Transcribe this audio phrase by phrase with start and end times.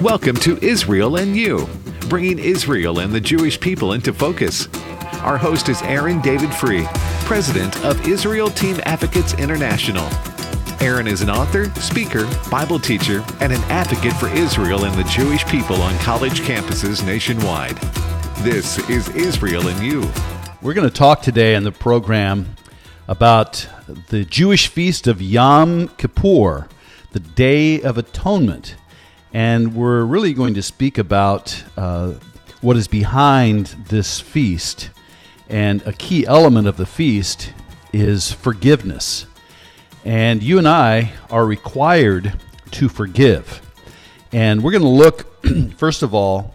[0.00, 1.68] Welcome to Israel and You,
[2.08, 4.68] bringing Israel and the Jewish people into focus.
[5.20, 6.84] Our host is Aaron David Fruh,
[7.24, 10.04] president of Israel Team Advocates International.
[10.80, 15.46] Aaron is an author, speaker, Bible teacher, and an advocate for Israel and the Jewish
[15.46, 17.76] people on college campuses nationwide.
[18.38, 20.10] This is Israel and You.
[20.60, 22.56] We're going to talk today in the program
[23.06, 23.68] about
[24.08, 26.68] the Jewish feast of Yom Kippur,
[27.12, 28.74] the Day of Atonement.
[29.34, 32.12] And we're really going to speak about uh,
[32.60, 34.90] what is behind this feast.
[35.48, 37.52] And a key element of the feast
[37.92, 39.26] is forgiveness.
[40.04, 42.38] And you and I are required
[42.70, 43.60] to forgive.
[44.30, 45.44] And we're going to look,
[45.78, 46.54] first of all,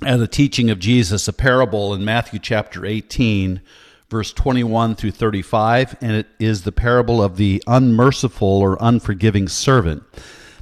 [0.00, 3.60] at the teaching of Jesus, a parable in Matthew chapter 18,
[4.08, 10.04] verse 21 through 35, and it is the parable of the unmerciful or unforgiving servant.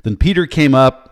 [0.02, 1.11] Then Peter came up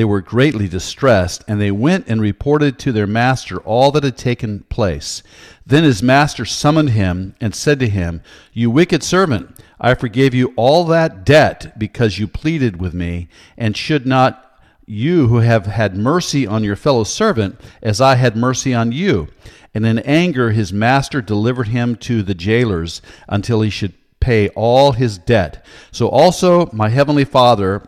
[0.00, 4.16] they were greatly distressed, and they went and reported to their master all that had
[4.16, 5.22] taken place.
[5.66, 8.22] Then his master summoned him and said to him,
[8.54, 13.28] You wicked servant, I forgave you all that debt because you pleaded with me,
[13.58, 18.34] and should not you who have had mercy on your fellow servant as I had
[18.34, 19.28] mercy on you?
[19.74, 24.92] And in anger his master delivered him to the jailers until he should pay all
[24.92, 25.62] his debt.
[25.92, 27.82] So also my heavenly Father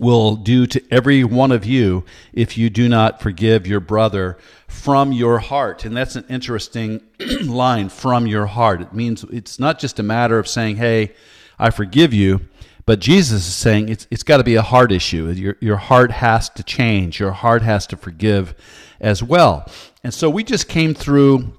[0.00, 5.12] will do to every one of you if you do not forgive your brother from
[5.12, 5.84] your heart.
[5.84, 7.00] And that's an interesting
[7.44, 8.80] line from your heart.
[8.80, 11.14] It means it's not just a matter of saying, hey,
[11.58, 12.40] I forgive you.
[12.86, 15.28] But Jesus is saying it's, it's got to be a heart issue.
[15.30, 17.20] Your, your heart has to change.
[17.20, 18.54] Your heart has to forgive
[18.98, 19.70] as well.
[20.02, 21.52] And so we just came through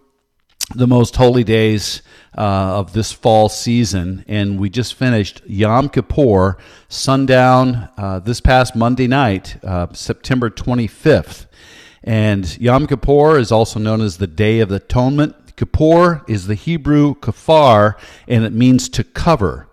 [0.76, 2.02] the most holy days
[2.38, 2.42] uh,
[2.80, 6.58] of this fall season, and we just finished Yom Kippur,
[6.88, 11.48] sundown uh, this past Monday night, uh, September 25th.
[12.04, 15.56] And Yom Kippur is also known as the Day of Atonement.
[15.58, 17.96] Kippur is the Hebrew kafar,
[18.28, 19.68] and it means to cover.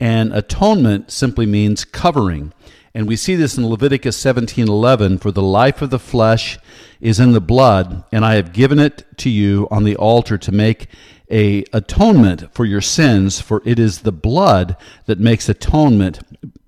[0.00, 2.52] And atonement simply means covering.
[2.98, 6.58] And we see this in Leviticus 17:11, for the life of the flesh
[7.00, 10.50] is in the blood, and I have given it to you on the altar to
[10.50, 10.88] make
[11.30, 14.76] a atonement for your sins, for it is the blood
[15.06, 16.18] that makes atonement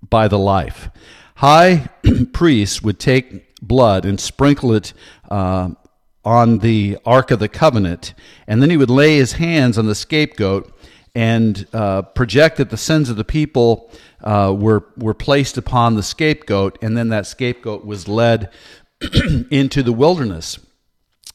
[0.08, 0.88] by the life.
[1.34, 1.88] High
[2.32, 4.92] priests would take blood and sprinkle it
[5.32, 5.70] uh,
[6.24, 8.14] on the Ark of the Covenant,
[8.46, 10.72] and then he would lay his hands on the scapegoat
[11.14, 13.90] and uh, project that the sins of the people
[14.22, 18.50] uh, were were placed upon the scapegoat, and then that scapegoat was led
[19.50, 20.58] into the wilderness.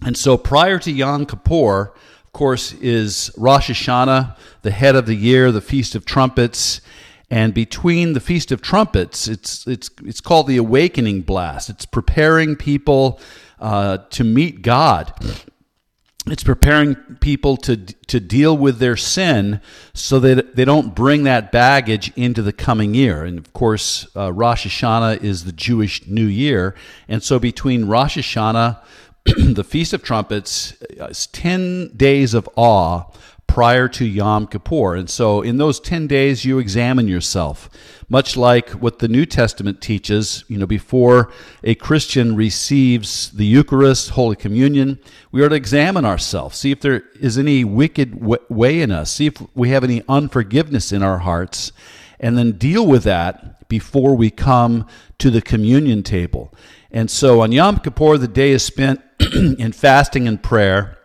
[0.02, 1.94] And so, prior to Yom Kippur,
[2.24, 6.81] of course, is Rosh Hashanah, the head of the year, the Feast of Trumpets.
[7.31, 11.69] And between the Feast of Trumpets, it's, it's, it's called the Awakening Blast.
[11.69, 13.19] It's preparing people
[13.60, 15.13] uh, to meet God
[16.27, 19.62] it's preparing people to to deal with their sin
[19.94, 23.24] so that they don't bring that baggage into the coming year.
[23.24, 26.75] And of course, uh, Rosh Hashanah is the Jewish New Year,
[27.07, 28.81] and so between Rosh Hashanah,
[29.56, 33.06] the Feast of Trumpets, uh, ten days of awe
[33.47, 34.95] prior to Yom Kippur.
[34.95, 37.69] And so in those 10 days, you examine yourself,
[38.09, 40.44] much like what the New Testament teaches.
[40.47, 41.31] You know, before
[41.63, 45.00] a Christian receives the Eucharist, Holy Communion,
[45.31, 49.27] we are to examine ourselves, see if there is any wicked way in us, see
[49.27, 51.71] if we have any unforgiveness in our hearts.
[52.19, 54.88] and then deal with that before we come
[55.18, 56.53] to the communion table.
[56.92, 60.97] And so on Yom Kippur, the day is spent in fasting and prayer.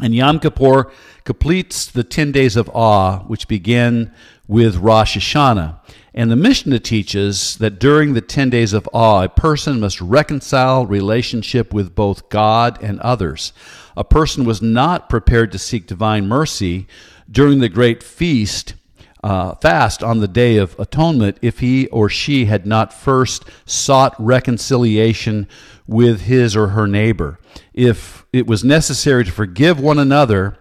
[0.00, 0.90] And Yom Kippur
[1.24, 4.12] completes the 10 days of awe, which begin
[4.48, 5.78] with Rosh Hashanah.
[6.14, 10.86] And the Mishnah teaches that during the 10 days of awe, a person must reconcile
[10.86, 13.52] relationship with both God and others.
[13.96, 16.86] A person was not prepared to seek divine mercy
[17.30, 18.74] during the great feast
[19.22, 24.14] uh, fast on the Day of Atonement if he or she had not first sought
[24.18, 25.46] reconciliation
[25.86, 27.38] with his or her neighbor.
[27.72, 30.58] If it was necessary to forgive one another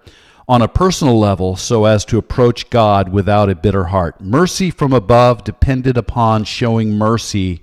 [0.48, 4.20] on a personal level so as to approach God without a bitter heart.
[4.20, 7.62] Mercy from above depended upon showing mercy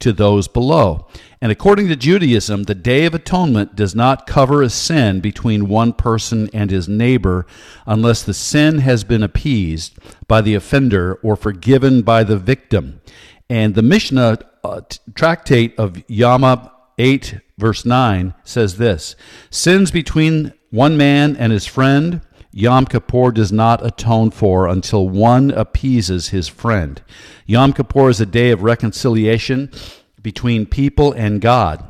[0.00, 1.06] to those below.
[1.40, 5.92] And according to Judaism, the Day of Atonement does not cover a sin between one
[5.92, 7.46] person and his neighbor
[7.86, 9.98] unless the sin has been appeased
[10.28, 13.00] by the offender or forgiven by the victim.
[13.48, 14.80] And the Mishnah uh,
[15.14, 19.16] tractate of Yoma 8, verse 9 says this
[19.50, 22.20] Sins between one man and his friend,
[22.52, 27.02] Yom Kippur does not atone for until one appeases his friend.
[27.44, 29.70] Yom Kippur is a day of reconciliation
[30.22, 31.84] between people and God.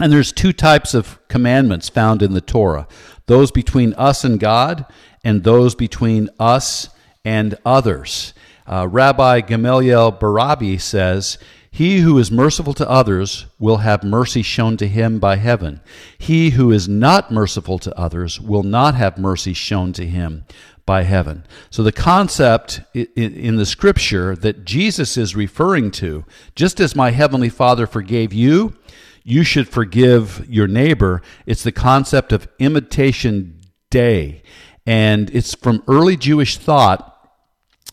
[0.00, 2.86] And there's two types of commandments found in the Torah
[3.26, 4.86] those between us and God,
[5.22, 6.88] and those between us
[7.24, 8.32] and others.
[8.66, 11.36] Uh, Rabbi Gamaliel Barabi says,
[11.70, 15.80] He who is merciful to others will have mercy shown to him by heaven.
[16.16, 20.44] He who is not merciful to others will not have mercy shown to him
[20.86, 21.44] by heaven.
[21.70, 26.24] So the concept in the scripture that Jesus is referring to,
[26.54, 28.74] just as my heavenly Father forgave you,
[29.22, 31.20] you should forgive your neighbor.
[31.44, 33.52] It's the concept of imitatio
[33.90, 34.42] Dei.
[34.86, 37.17] And it's from early Jewish thought.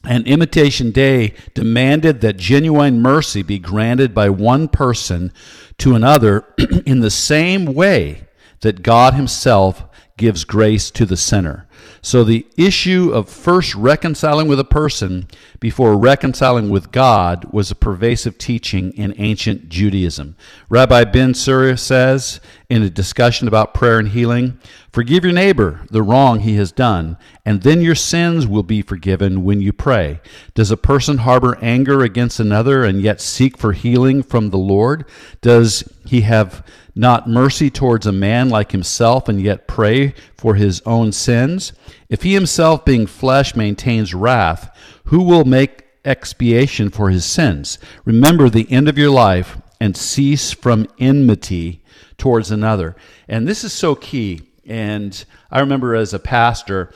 [0.07, 5.34] And Imitatio Dei demanded that genuine mercy be granted by one person
[5.80, 6.46] to another
[6.86, 8.25] in the same way
[8.62, 9.84] that God Himself
[10.18, 11.68] gives grace to the sinner.
[12.06, 15.28] So the issue of first reconciling with a person
[15.60, 20.36] before reconciling with God was a pervasive teaching in ancient Judaism.
[20.69, 24.60] Rabbi Ben Sira says in a discussion about prayer and healing,
[24.94, 29.44] forgive your neighbor the wrong he has done, and then your sins will be forgiven
[29.44, 30.22] when you pray.
[30.54, 35.06] Does a person harbor anger against another and yet seek for healing from the Lord?
[35.42, 36.63] Does he have
[36.96, 41.74] not mercy towards a man like himself and yet pray for his own sins?
[42.10, 44.76] If he himself, being flesh, maintains wrath,
[45.06, 47.78] who will make expiation for his sins?
[48.06, 51.84] Remember the end of your life and cease from enmity
[52.18, 52.96] towards another.
[53.28, 54.42] And this is so key.
[54.66, 56.94] And I remember as a pastor,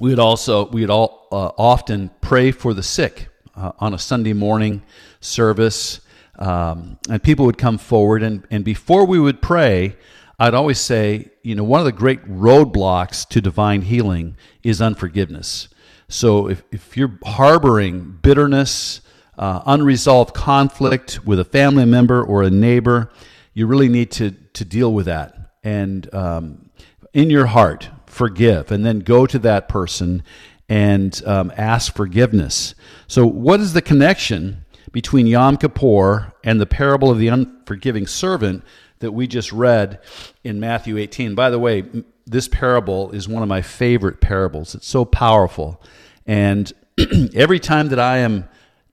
[0.00, 3.98] we would also we would all uh, often pray for the sick uh, on a
[3.98, 4.82] Sunday morning
[5.20, 6.00] service.
[6.38, 9.96] Um, and people would come forward, and, and before we would pray,
[10.38, 15.68] I'd always say, you know, one of the great roadblocks to divine healing is unforgiveness.
[16.08, 19.02] So if, if you're harboring bitterness,
[19.38, 23.10] uh, unresolved conflict with a family member or a neighbor,
[23.54, 25.36] you really need to, to deal with that.
[25.62, 26.70] And um,
[27.12, 30.22] in your heart, forgive, and then go to that person
[30.68, 32.74] and um, ask forgiveness.
[33.06, 34.61] So, what is the connection
[34.92, 38.62] between Yom Kippur and the parable of the unforgiving servant
[39.00, 40.00] that we just read
[40.44, 41.34] in Matthew 18.
[41.34, 41.84] By the way,
[42.26, 44.74] this parable is one of my favorite parables.
[44.74, 45.82] It's so powerful.
[46.26, 46.72] And
[47.34, 48.48] every time that I am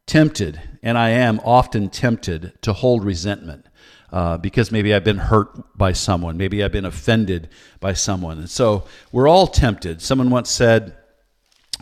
[0.08, 3.66] tempted, and I am often tempted to hold resentment,
[4.12, 8.40] uh, because maybe I've been hurt by someone, maybe I've been offended by someone.
[8.40, 10.02] And so we're all tempted.
[10.02, 10.96] Someone once said,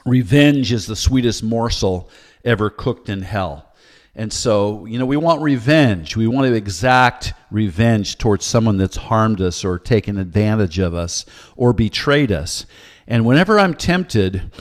[0.06, 2.10] Revenge is the sweetest morsel
[2.44, 3.67] ever cooked in hell.
[4.18, 6.18] And so, you know, we want revenge.
[6.18, 11.24] We want to exact revenge towards someone that's harmed us or taken advantage of us
[11.56, 12.66] or betrayed us.
[13.08, 14.52] And whenever I'm tempted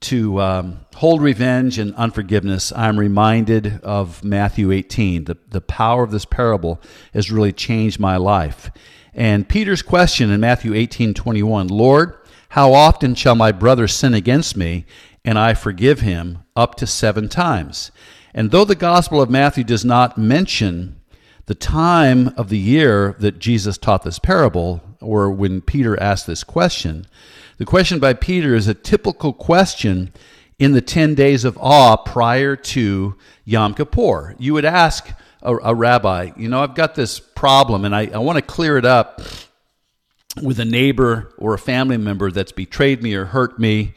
[0.00, 5.26] to um, hold revenge and unforgiveness, I'm reminded of Matthew 18.
[5.26, 6.82] The, the power of this parable
[7.14, 8.72] has really changed my life.
[9.14, 12.16] And Peter's question in Matthew 18 21 Lord,
[12.50, 14.84] how often shall my brother sin against me
[15.24, 16.38] and I forgive him?
[16.56, 17.92] Up to seven times.
[18.36, 21.00] And though the Gospel of Matthew does not mention
[21.46, 26.44] the time of the year that Jesus taught this parable, or when Peter asked this
[26.44, 27.06] question,
[27.56, 30.12] the question by Peter is a typical question
[30.58, 33.16] in the 10 days of awe prior to
[33.46, 34.36] Yom Kippur.
[34.38, 35.08] You would ask
[35.40, 38.76] a, a rabbi, you know, I've got this problem and I, I want to clear
[38.76, 39.22] it up
[40.42, 43.94] with a neighbor or a family member that's betrayed me or hurt me.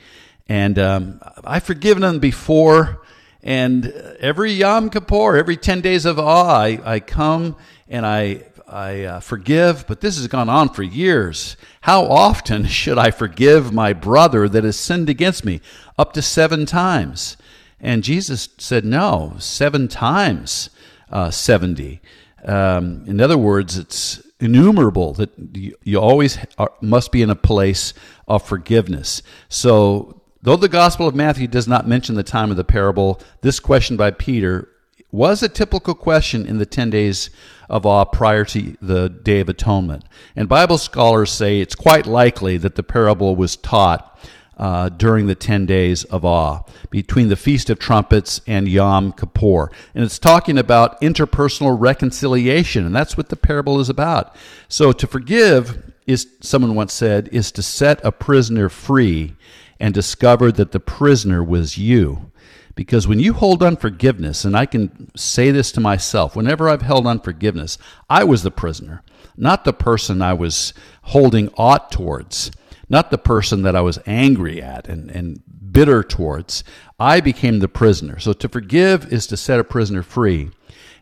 [0.47, 3.01] And um, I've forgiven them before
[3.41, 3.87] And
[4.19, 7.55] every Yom Kippur, every 10 days of awe, I, I come
[7.87, 11.55] and I, I uh, forgive, but this has gone on for years.
[11.81, 15.61] How often should I forgive my brother that has sinned against me?
[15.97, 17.37] Up to seven times.
[17.79, 20.69] And Jesus said, no, seven times
[21.11, 22.01] uh, 70.
[22.43, 27.35] Um, in other words, it's innumerable that you, you always are, must be in a
[27.35, 27.93] place
[28.27, 29.21] of forgiveness.
[29.49, 33.59] So, though the Gospel of Matthew does not mention the time of the parable, this
[33.59, 34.69] question by Peter
[35.11, 37.29] was a typical question in the 10 days
[37.69, 40.03] of awe prior to the Day of Atonement.
[40.35, 44.19] And Bible scholars say it's quite likely that the parable was taught
[44.57, 49.71] uh, during the 10 days of awe between the Feast of Trumpets and Yom Kippur.
[49.95, 54.35] And it's talking about interpersonal reconciliation, and that's what the parable is about.
[54.67, 59.35] So to forgive is, someone once said, is to set a prisoner free
[59.79, 62.31] and discovered that the prisoner was you.
[62.75, 67.07] Because when you hold unforgiveness, and I can say this to myself, whenever I've held
[67.07, 67.77] unforgiveness,
[68.09, 69.03] I was the prisoner,
[69.35, 72.51] not the person I was holding aught towards
[72.89, 76.63] not the person that I was angry at and, and bitter towards.
[76.99, 78.19] I became the prisoner.
[78.19, 80.49] So to forgive is to set a prisoner free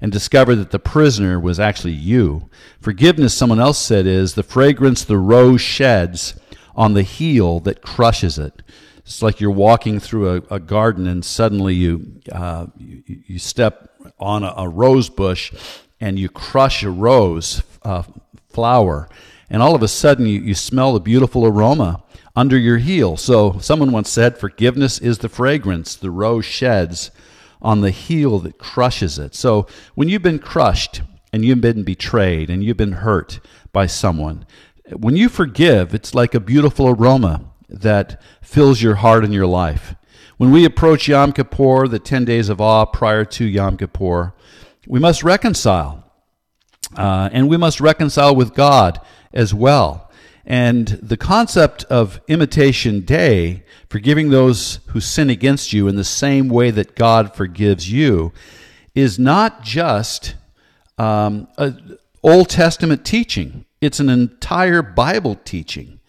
[0.02, 2.50] and discover that the prisoner was actually you.
[2.80, 6.38] Forgiveness, someone else said, is the fragrance the rose sheds
[6.78, 8.62] on the heel that crushes it.
[9.00, 13.90] It's like you're walking through a, a garden and suddenly you, uh, you, you, step
[14.20, 15.54] on a, a, rose bush
[16.00, 18.04] and you crush a rose uh,
[18.50, 19.10] flower
[19.50, 22.04] and all of a sudden you, you smell the beautiful aroma
[22.36, 23.18] under your heel.
[23.18, 27.10] So someone once said, Forgiveness is the fragrance the rose sheds
[27.62, 29.34] on the heel that crushes it.
[29.34, 31.02] So when you've been crushed
[31.34, 33.40] and you've been betrayed and you've been hurt
[33.72, 34.46] by someone,
[34.96, 39.96] when you forgive, it's like a beautiful aroma that fills your heart and your life.
[40.38, 44.34] When we approach Yom Kippur, the 10 days of awe prior to Yom Kippur,
[44.88, 46.04] we must reconcile.
[46.96, 49.02] Uh, and we must reconcile with God
[49.34, 50.10] as well.
[50.46, 56.48] And the concept of imitatio Dei, forgiving those who sin against you in the same
[56.48, 58.32] way that God forgives you,
[58.96, 60.36] is not just
[60.98, 61.50] um,
[62.24, 66.00] Old Testament teaching, it's an entire Bible teaching.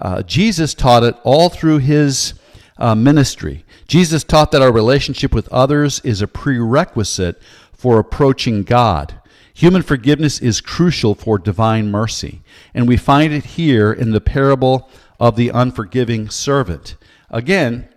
[0.00, 2.34] Uh, Jesus taught it all through his
[2.78, 3.64] uh, ministry.
[3.86, 7.40] Jesus taught that our relationship with others is a prerequisite
[7.72, 9.20] for approaching God.
[9.52, 12.40] Human forgiveness is crucial for divine mercy,
[12.72, 16.96] and we find it here in the parable of the unforgiving servant.
[17.28, 17.88] Again,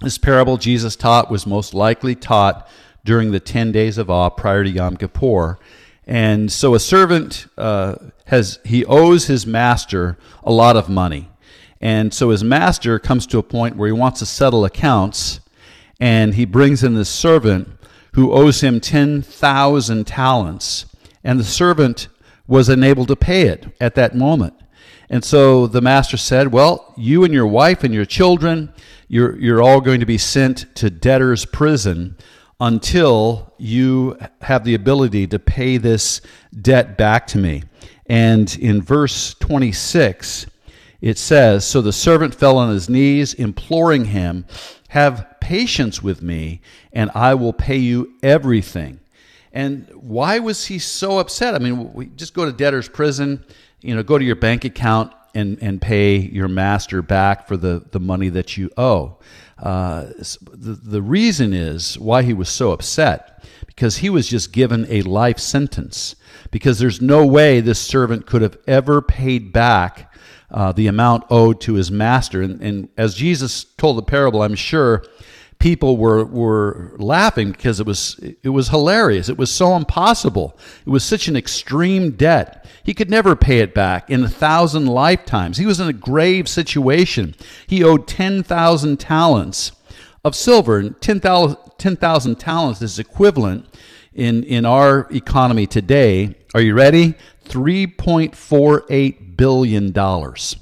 [0.00, 2.68] this parable Jesus taught was most likely taught
[3.04, 5.58] during the 10 days of awe prior to Yom Kippur.
[6.10, 7.94] And so a servant uh,
[8.26, 11.30] has he owes his master a lot of money.
[11.80, 15.38] And so his master comes to a point where he wants to settle accounts
[16.00, 17.68] and he brings in this servant
[18.14, 20.86] who owes him 10,000 talents,
[21.22, 22.08] and the servant
[22.48, 24.54] was unable to pay it at that moment.
[25.08, 28.72] And so the master said, Well, you and your wife and your children,
[29.06, 32.16] you're, you're all going to be sent to debtor's prison
[32.60, 36.20] until you have the ability to pay this
[36.60, 37.62] debt back to me.
[38.06, 40.46] And in verse 26,
[41.00, 44.44] it says, So the servant fell on his knees, imploring him,
[44.88, 46.60] Have patience with me,
[46.92, 49.00] and I will pay you everything.
[49.52, 51.54] And why was he so upset?
[51.54, 53.44] I mean, we just go to debtor's prison,
[53.80, 57.84] you know, go to your bank account and, and pay your master back for the,
[57.90, 59.16] the money that you owe.
[59.62, 60.06] Uh,
[60.52, 65.02] the, the reason is why he was so upset because he was just given a
[65.02, 66.16] life sentence
[66.50, 70.12] because there's no way this servant could have ever paid back
[70.50, 72.42] uh, the amount owed to his master.
[72.42, 75.04] And, and as Jesus told the parable, I'm sure
[75.60, 79.28] people were were laughing because it was it was hilarious.
[79.28, 80.58] It was so impossible.
[80.84, 82.66] It was such an extreme debt.
[82.82, 85.58] He could never pay it back in a thousand lifetimes.
[85.58, 87.36] He was in a grave situation.
[87.66, 89.72] He owed 10,000 talents
[90.24, 91.96] of silver and 10,000 10,
[92.36, 93.66] talents is equivalent
[94.12, 96.34] in in our economy today.
[96.54, 97.14] Are you ready?
[97.44, 100.56] 3.48 billion dollars.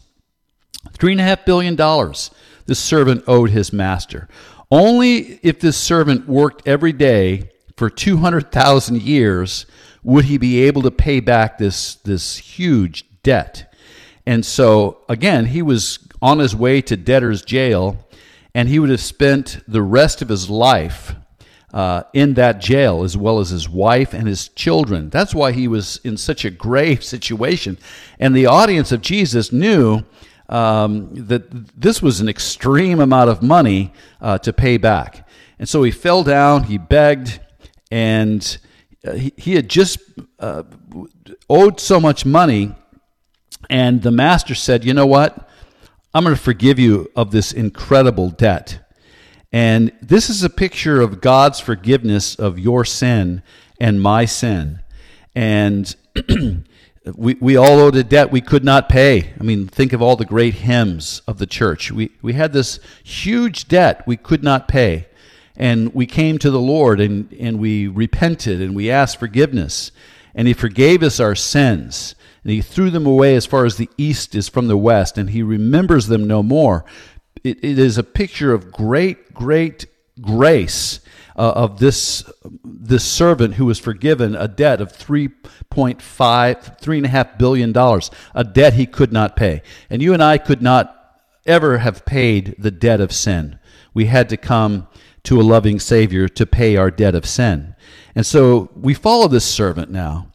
[0.93, 2.31] Three and a half billion dollars
[2.69, 4.28] this servant owed his master.
[4.71, 9.67] Only if this servant worked every day for 200,000 years
[10.03, 13.73] would he be able to pay back this, this huge debt.
[14.27, 17.97] And so, again, he was on his way to debtor's jail,
[18.55, 21.15] and he would have spent the rest of his life
[21.73, 25.11] uh, in that jail, as well as his wife and his children.
[25.11, 27.79] That's why he was in such a grave situation.
[28.19, 30.03] And the audience of Jesus knew
[30.49, 35.28] um, that this was an extreme amount of money uh, to pay back.
[35.59, 37.40] And so he fell down, he begged,
[37.90, 38.59] and
[39.07, 39.99] uh, he, he had just
[40.38, 40.62] uh,
[41.49, 42.75] owed so much money.
[43.69, 45.49] And the master said, You know what?
[46.14, 48.81] I'm going to forgive you of this incredible debt.
[49.52, 53.43] And this is a picture of God's forgiveness of your sin
[53.81, 54.81] and my sin.
[55.35, 55.95] And
[57.17, 59.33] we, we all owed a debt we could not pay.
[59.38, 61.93] I mean, think of all the great hymns of the church.
[61.93, 65.07] We, we had this huge debt we could not pay.
[65.57, 69.91] And we came to the Lord and, and we repented and we asked forgiveness.
[70.35, 72.15] And He forgave us our sins.
[72.45, 75.19] And He threw them away as far as the east is from the west.
[75.19, 76.85] And He remembers them no more.
[77.45, 79.87] it, it is a picture of great, great
[80.21, 81.00] grace
[81.38, 82.30] uh, of this
[82.64, 88.11] this servant who was forgiven a debt of 3.5 three and a half billion dollars
[88.35, 89.62] a debt he could not pay.
[89.88, 90.95] And you and i could not
[91.47, 93.59] ever have paid the debt of sin.
[93.95, 94.88] We had to come
[95.23, 97.75] to a loving savior to pay our debt of sin.
[98.14, 100.33] And so we follow this servant now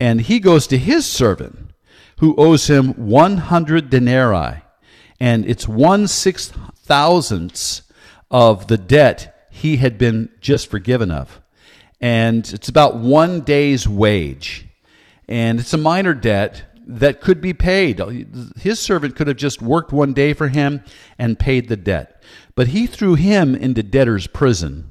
[0.00, 1.72] and he goes to his servant
[2.18, 4.62] who owes him 100 denarii.
[5.20, 7.82] And it's one six thousandths
[8.30, 9.33] of the debt
[9.64, 11.40] he had been just forgiven of.
[11.98, 14.66] And it's about one day's wage.
[15.26, 17.98] And it's a minor debt that could be paid.
[18.58, 20.84] His servant could have just worked one day for him
[21.18, 22.22] and paid the debt.
[22.54, 24.90] But he threw him into debtor's prison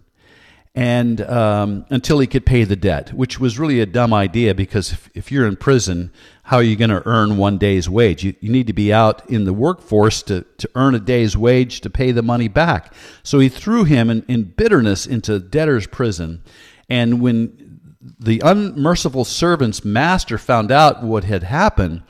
[0.76, 4.92] and um, until he could pay the debt, which was really a dumb idea because
[4.92, 6.12] if, if you're in prison,
[6.44, 8.24] how are you going to earn one day's wage?
[8.24, 11.82] You, you need to be out in the workforce to, to earn a day's wage
[11.82, 12.92] to pay the money back.
[13.22, 16.44] So he threw him in, in bitterness into debtor's prison.
[16.90, 17.80] And when
[18.20, 22.02] the unmerciful servant's master found out what had happened,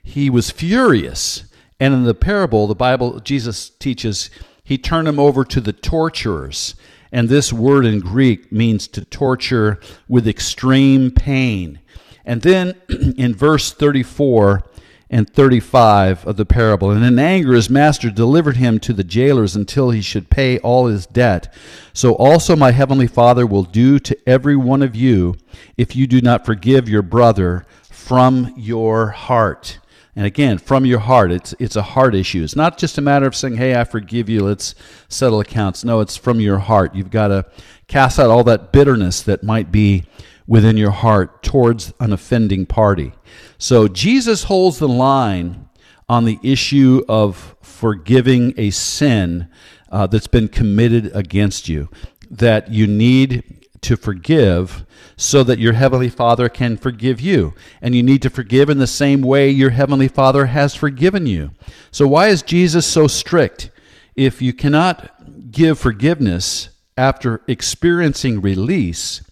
[0.00, 1.44] he was furious.
[1.80, 4.30] And in the parable, the Bible, Jesus teaches,
[4.62, 6.76] he turned him over to the torturers
[7.12, 9.78] and this word in Greek means to torture
[10.08, 11.78] with extreme pain.
[12.24, 12.74] And then
[13.16, 14.62] in verse 34
[15.10, 19.54] and 35 of the parable, and in anger his master delivered him to the jailers
[19.54, 21.52] until he should pay all his debt.
[21.92, 25.36] So also my heavenly Father will do to every one of you
[25.76, 29.78] if you do not forgive your brother from your heart.
[30.14, 32.44] And again, from your heart, it's it's a heart issue.
[32.44, 34.44] It's not just a matter of saying, "Hey, I forgive you.
[34.44, 34.74] Let's
[35.08, 36.94] settle accounts." No, it's from your heart.
[36.94, 37.46] You've got to
[37.88, 40.04] cast out all that bitterness that might be
[40.46, 43.12] within your heart towards an offending party.
[43.56, 45.68] So Jesus holds the line
[46.08, 49.48] on the issue of forgiving a sin
[49.90, 51.88] uh, that's been committed against you.
[52.30, 54.84] That you need to forgive
[55.16, 57.54] so that your Heavenly Father can forgive you.
[57.80, 61.50] And you need to forgive in the same way your Heavenly Father has forgiven you.
[61.90, 63.70] So, why is Jesus so strict?
[64.16, 69.22] If you cannot give forgiveness after experiencing release,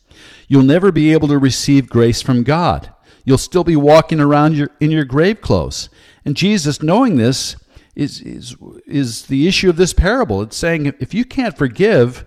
[0.49, 2.93] you'll never be able to receive grace from God.
[3.25, 5.89] You'll still be walking around your, in your grave clothes.
[6.25, 7.57] And Jesus, knowing this,
[7.95, 10.43] is, is, is the issue of this parable.
[10.43, 12.25] It's saying if you can't forgive,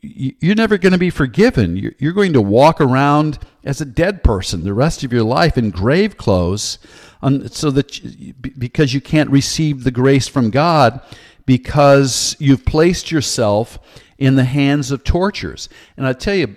[0.00, 1.76] you're never going to be forgiven.
[1.98, 5.70] You're going to walk around as a dead person the rest of your life in
[5.70, 6.78] grave clothes,
[7.46, 11.00] so that because you can't receive the grace from God
[11.46, 13.78] because you've placed yourself
[14.18, 15.68] in the hands of tortures.
[15.96, 16.54] And I tell you,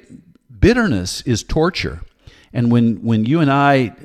[0.60, 2.02] bitterness is torture.
[2.52, 3.96] And when, when you and I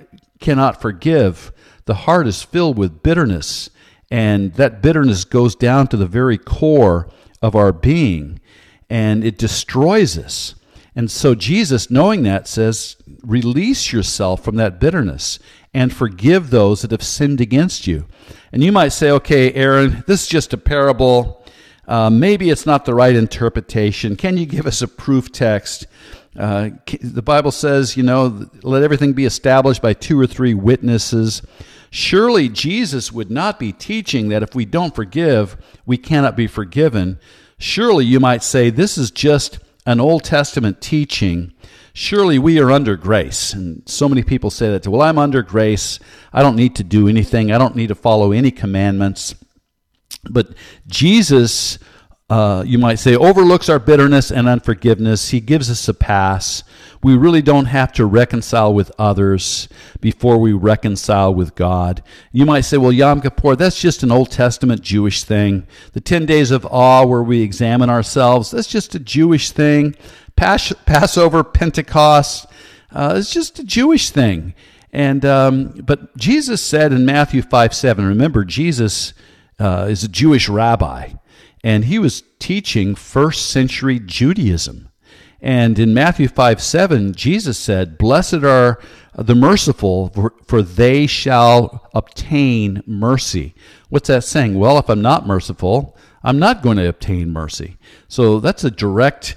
[0.40, 1.52] cannot forgive,
[1.84, 3.68] the heart is filled with bitterness.
[4.10, 7.10] And that bitterness goes down to the very core
[7.42, 8.40] of our being
[8.90, 10.54] and it destroys us.
[10.94, 15.38] And so Jesus, knowing that, says, release yourself from that bitterness
[15.72, 18.06] and forgive those that have sinned against you.
[18.52, 21.44] And you might say, okay, Aaron, this is just a parable.
[21.86, 24.16] Uh, maybe it's not the right interpretation.
[24.16, 25.86] Can you give us a proof text?
[26.36, 26.70] Uh,
[27.00, 31.42] the Bible says, you know, let everything be established by two or three witnesses.
[31.90, 37.18] Surely Jesus would not be teaching that if we don't forgive, we cannot be forgiven.
[37.58, 41.52] Surely you might say this is just an Old Testament teaching.
[41.92, 43.52] Surely we are under grace.
[43.52, 44.86] And so many people say that.
[44.86, 45.98] Well, I'm under grace.
[46.32, 47.50] I don't need to do anything.
[47.50, 49.34] I don't need to follow any commandments.
[50.30, 50.54] But
[50.86, 51.78] Jesus
[52.30, 55.30] uh, you might say, overlooks our bitterness and unforgiveness.
[55.30, 56.62] He gives us a pass.
[57.02, 59.68] We really don't have to reconcile with others
[60.00, 62.02] before we reconcile with God.
[62.32, 65.66] You might say, well, Yom Kippur, that's just an Old Testament Jewish thing.
[65.92, 69.94] The 10 days of awe where we examine ourselves, that's just a Jewish thing.
[70.36, 72.46] Pas- Passover, Pentecost,
[72.90, 74.54] uh, it's just a Jewish thing.
[74.92, 79.12] And um, but Jesus said in Matthew 5 7, remember, Jesus
[79.58, 81.12] uh, is a Jewish rabbi.
[81.62, 84.87] and he was teaching first century Judaism.
[85.40, 88.80] And in Matthew 5 7, Jesus said, Blessed are
[89.14, 93.54] the merciful, for, they shall obtain mercy.
[93.88, 94.58] What's that saying?
[94.58, 97.76] Well, if I'm not merciful, I'm not going to obtain mercy.
[98.08, 99.36] So that's a direct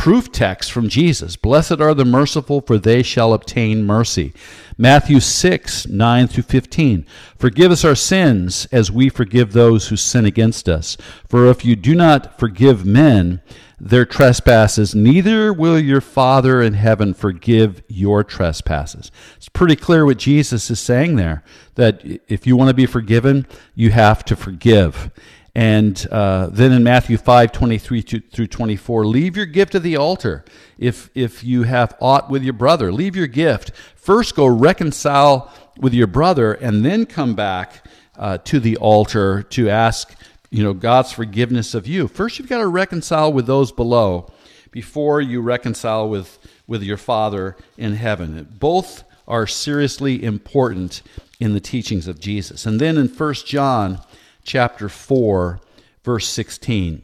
[0.00, 1.36] proof text from Jesus.
[1.36, 4.32] Blessed are the merciful, for they shall obtain mercy.
[4.78, 7.04] Matthew 6, 9 through 15.
[7.36, 10.96] Forgive us our sins as we forgive those who sin against us.
[11.28, 13.42] For if you do not forgive men,
[13.80, 19.10] their trespasses, neither will your Father in heaven forgive your trespasses.
[19.36, 21.42] It's pretty clear what Jesus is saying there
[21.76, 25.10] that if you want to be forgiven, you have to forgive.
[25.54, 30.44] And uh, then in Matthew 5 23 through 24, leave your gift at the altar.
[30.78, 33.72] If, if you have aught with your brother, leave your gift.
[33.96, 37.84] First go reconcile with your brother, and then come back
[38.16, 40.14] uh, to the altar to ask
[40.50, 42.08] you know, God's forgiveness of you.
[42.08, 44.32] First, you've got to reconcile with those below
[44.70, 48.48] before you reconcile with, with your Father in heaven.
[48.58, 51.02] Both are seriously important
[51.38, 52.66] in the teachings of Jesus.
[52.66, 54.00] And then in 1 John
[54.42, 55.60] chapter 4,
[56.02, 57.02] verse 16,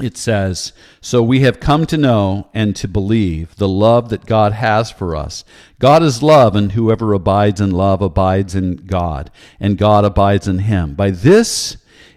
[0.00, 4.52] it says, So we have come to know and to believe the love that God
[4.52, 5.44] has for us.
[5.78, 10.60] God is love, and whoever abides in love abides in God, and God abides in
[10.60, 10.94] him.
[10.94, 11.76] By this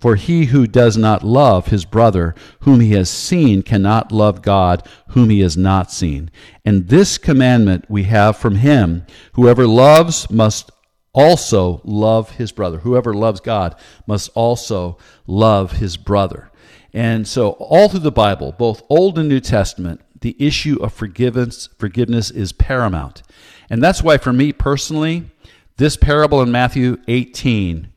[0.00, 4.86] for he who does not love his brother whom he has seen cannot love God
[5.08, 6.30] whom he has not seen.
[6.64, 10.70] And this commandment we have from him whoever loves must
[11.14, 12.78] also love his brother.
[12.78, 16.50] Whoever loves God must also love his brother.
[16.92, 21.68] And so, all through the Bible, both Old and New Testament, the issue of forgiveness,
[21.78, 23.22] forgiveness is paramount.
[23.68, 25.30] And that's why, for me personally,
[25.76, 27.88] this parable in Matthew 18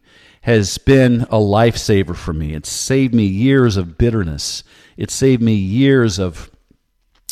[0.48, 2.54] has been a lifesaver for me.
[2.54, 4.64] It's saved me years of bitterness.
[4.96, 6.50] It saved me years of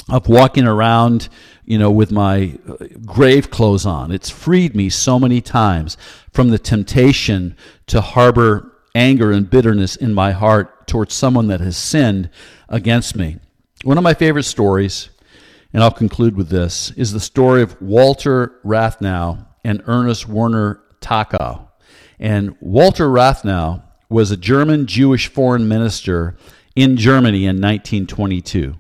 [0.10, 1.30] of walking around,
[1.64, 4.12] you know, with my uh, grave clothes on.
[4.12, 5.98] It's freed me so many times
[6.34, 7.56] from the temptation
[7.88, 12.30] to harbor anger and bitterness in my heart towards someone that has sinned
[12.68, 13.38] against me.
[13.84, 15.10] One of my favorite stories,
[15.74, 21.65] and I'll conclude with this, is the story of Walter Rathenau and Ernest Werner Techow.
[22.20, 26.36] And Walter Rathenau was a German Jewish foreign minister
[26.76, 28.76] in Germany in 1922.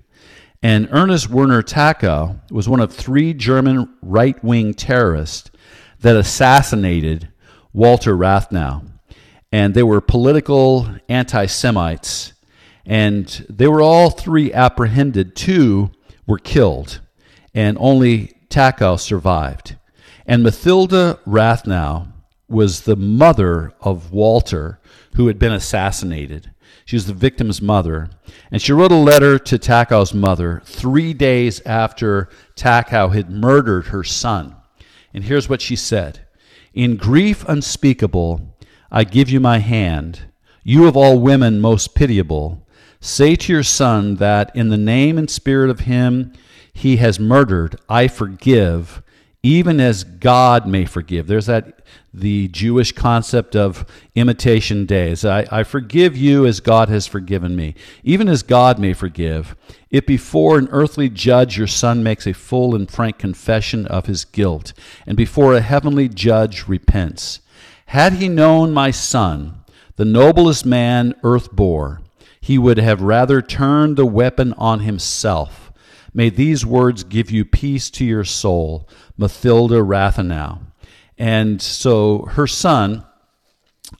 [0.64, 5.52] And Ernest Werner Techow was one of three German right wing terrorists
[6.00, 7.30] that assassinated
[7.74, 8.88] Walter Rathenau.
[9.52, 12.34] And they were political anti Semites.
[12.86, 15.36] And they were all three apprehended.
[15.36, 15.92] Two
[16.28, 17.02] were killed,
[17.54, 19.76] and only Techow survived.
[20.26, 22.12] And Mathilda Rathenau
[22.48, 24.80] was the mother of Walter,
[25.16, 26.52] who had been assassinated.
[26.86, 28.10] She was the victim's mother.
[28.52, 34.04] And she wrote a letter to Techow's mother three days after Techow had murdered her
[34.04, 34.56] son.
[35.14, 36.20] And here's what she said
[36.74, 38.56] In grief unspeakable,
[38.92, 40.22] I give you my hand.
[40.64, 42.68] You of all women most pitiable,
[43.00, 46.34] say to your son that in the name and spirit of him
[46.74, 49.02] he has murdered, I forgive,
[49.42, 51.28] even as God may forgive.
[51.28, 51.82] There's that
[52.18, 55.26] the Jewish concept of imitation days.
[55.26, 59.56] I, I, forgive you as God has forgiven me, even as God may forgive.
[59.90, 64.24] If before an earthly judge your son makes a full and frank confession of his
[64.24, 64.74] guilt,
[65.06, 67.42] and before a heavenly judge repents.
[67.88, 69.64] Had he known my son,
[69.98, 72.02] the noblest man earth bore,
[72.40, 75.72] he would have rather turned the weapon on himself.
[76.14, 80.60] May these words give you peace to your soul, Mathilda Rathenau.
[81.18, 83.06] And so her son,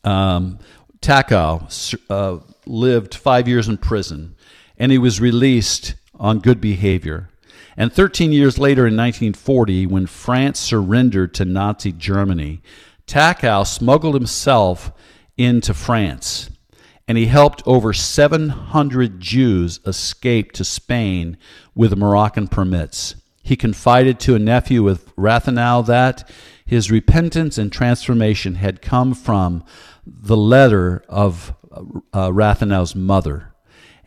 [0.04, 0.60] um,
[1.02, 4.36] Techow, uh, lived five years in prison,
[4.78, 7.30] and he was released on good behavior.
[7.78, 12.62] And 13 years later, in 1940, when France surrendered to Nazi Germany,
[13.06, 14.92] Techow smuggled himself
[15.38, 16.50] into France,
[17.08, 21.38] and he helped over 700 Jews escape to Spain
[21.76, 23.16] with Moroccan permits.
[23.44, 26.28] He confided to a nephew of Rathenau that
[26.66, 29.64] his repentance and transformation had come from
[30.06, 31.54] the letter of
[32.14, 33.54] uh, Rathenau's mother.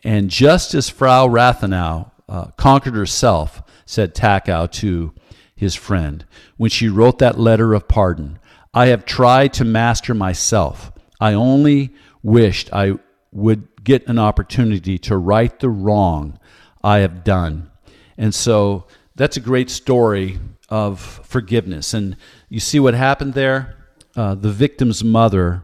[0.02, 5.14] And just as Frau Rathenau uh, conquered herself, said Techow to
[5.54, 6.24] his friend,
[6.56, 8.38] when she wrote that letter of pardon,
[8.74, 10.92] I have tried to master myself.
[11.20, 12.94] I only wished I
[13.32, 16.38] would get an opportunity to right the wrong
[16.82, 17.70] I have done.
[18.16, 21.94] And so that's a great story of forgiveness.
[21.94, 22.16] And
[22.48, 23.76] you see what happened there?
[24.16, 25.62] Uh, the victim's mother,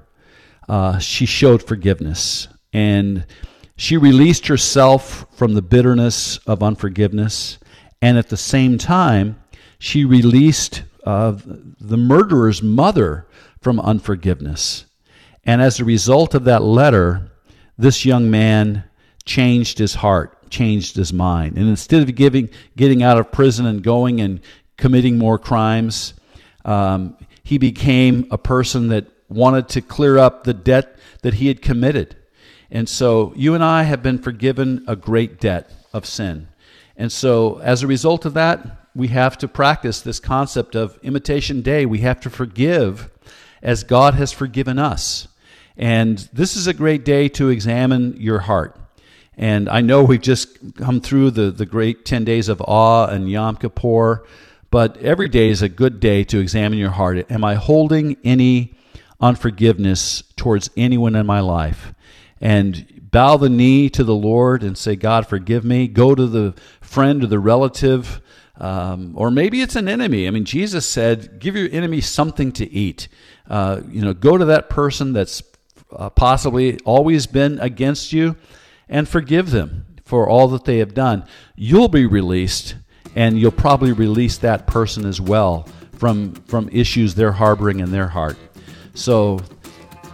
[0.69, 2.49] uh, she showed forgiveness.
[2.73, 3.27] And
[3.77, 7.59] she released herself from the bitterness of unforgiveness.
[8.01, 9.41] And at the same time,
[9.79, 13.27] she released uh, the murderer's mother
[13.61, 14.87] from unforgiveness.
[15.45, 17.31] And as a result of that letter,
[17.77, 18.85] this young man
[19.25, 21.57] changed his heart, changed his mind.
[21.57, 24.41] And instead of giving, getting out of prison and going and
[24.77, 26.15] committing more crimes,
[26.65, 31.63] um, he became a person that wanted to clear up the debt that he had
[31.63, 32.17] committed.
[32.71, 36.49] And so you and I have been forgiven a great debt of sin.
[36.97, 41.63] And so as a result of that, we have to practice this concept of imitatio
[41.63, 41.87] Dei.
[41.87, 43.11] We have to forgive
[43.63, 45.29] as God has forgiven us.
[45.77, 48.79] And this is a great day to examine your heart.
[49.37, 53.29] And I know we've just come through the, the great 10 days of awe and
[53.29, 54.25] Yom Kippur,
[54.75, 57.31] but every day is a good day to examine your heart.
[57.31, 58.75] Am I holding any
[59.21, 61.95] unforgiveness towards anyone in my life?
[62.41, 65.87] And bow the knee to the Lord and say, God, forgive me.
[65.87, 68.21] Go to the friend or the relative,
[68.57, 70.27] um, or maybe it's an enemy.
[70.27, 73.07] I mean, Jesus said, give your enemy something to eat.
[73.49, 75.41] Uh, you know, go to that person that's
[75.93, 78.35] uh, possibly always been against you
[78.89, 81.25] and forgive them for all that they have done.
[81.55, 82.75] You'll be released,
[83.17, 88.09] and you'll probably release that person as well from, from issues they're harboring in their
[88.09, 88.37] heart.
[88.95, 89.41] So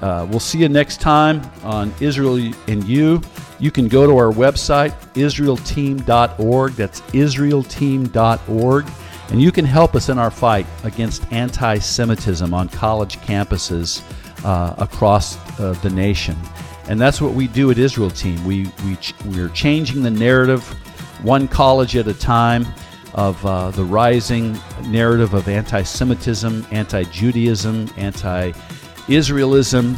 [0.01, 2.37] uh, we'll see you next time on Israel
[2.69, 3.21] and You.
[3.59, 6.73] You can go to our website, israelteam.org.
[6.73, 8.87] That's israelteam.org.
[9.31, 14.03] And you can help us in our fight against anti Semitism on college campuses
[14.45, 16.37] uh, across uh, the nation.
[16.89, 18.45] And that's what we do at Israel Team.
[18.45, 20.65] We, we ch- we're changing the narrative
[21.23, 22.67] one college at a time
[23.15, 28.53] of uh, the rising narrative of anti Semitism, anti Judaism, anti
[29.07, 29.97] Israelism.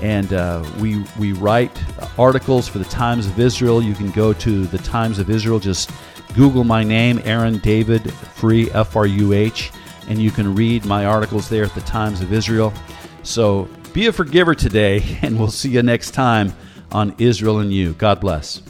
[0.00, 1.76] And uh, we, we write
[2.16, 3.82] articles for the Times of Israel.
[3.82, 5.90] You can go to the Times of Israel, just
[6.34, 9.72] Google my name, Aaron David Fruh, F R U H,
[10.08, 12.72] and you can read my articles there at the Times of Israel.
[13.24, 16.52] So be a forgiver today, and we'll see you next time
[16.92, 17.94] on Israel and You.
[17.94, 18.62] God bless.